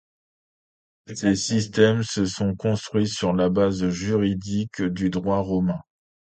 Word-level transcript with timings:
Ces 1.13 1.35
systèmes 1.35 2.01
se 2.01 2.25
sont 2.25 2.55
construits 2.55 3.07
sur 3.07 3.33
la 3.33 3.49
base 3.49 3.87
juridique 3.89 4.81
du 4.81 5.11
droit 5.11 5.41
romain. 5.41 5.83